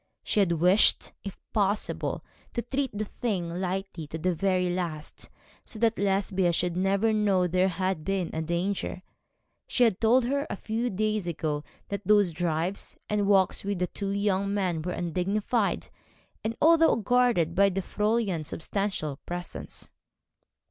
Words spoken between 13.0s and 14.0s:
and walks with the